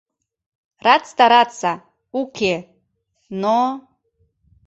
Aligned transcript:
Рад 0.85 1.01
стараться, 1.13 1.71
уке, 2.19 2.55
но... 3.41 3.57